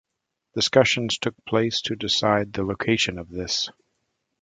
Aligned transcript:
Discussions 0.55 1.19
took 1.19 1.35
place 1.45 1.79
to 1.83 1.95
decide 1.95 2.53
the 2.53 2.63
location 2.63 3.19
of 3.19 3.29
this. 3.29 3.69